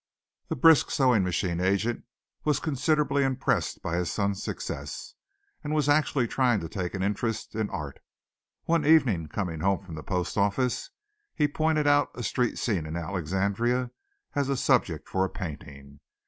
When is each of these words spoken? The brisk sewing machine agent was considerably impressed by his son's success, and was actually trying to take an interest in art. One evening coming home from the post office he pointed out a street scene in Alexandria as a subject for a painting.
The 0.47 0.55
brisk 0.55 0.89
sewing 0.89 1.21
machine 1.23 1.59
agent 1.61 2.05
was 2.43 2.59
considerably 2.59 3.23
impressed 3.23 3.83
by 3.83 3.97
his 3.97 4.09
son's 4.11 4.41
success, 4.41 5.13
and 5.63 5.75
was 5.75 5.87
actually 5.87 6.27
trying 6.27 6.59
to 6.61 6.67
take 6.67 6.95
an 6.95 7.03
interest 7.03 7.53
in 7.53 7.69
art. 7.69 7.99
One 8.63 8.83
evening 8.83 9.27
coming 9.27 9.59
home 9.59 9.85
from 9.85 9.93
the 9.93 10.01
post 10.01 10.39
office 10.39 10.89
he 11.35 11.47
pointed 11.47 11.85
out 11.85 12.09
a 12.15 12.23
street 12.23 12.57
scene 12.57 12.87
in 12.87 12.95
Alexandria 12.97 13.91
as 14.33 14.49
a 14.49 14.57
subject 14.57 15.07
for 15.07 15.23
a 15.23 15.29
painting. 15.29 15.99